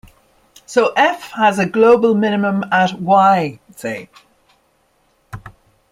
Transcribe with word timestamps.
So 0.65 0.93
"f" 0.97 1.29
has 1.35 1.59
a 1.59 1.67
global 1.69 2.15
minimum 2.15 2.63
at 2.71 2.99
"Y" 2.99 3.59
say. 3.75 4.09